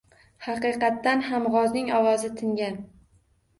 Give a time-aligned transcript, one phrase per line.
[0.45, 2.83] Haqiqatdan ham g‘ozning ovozi tingan.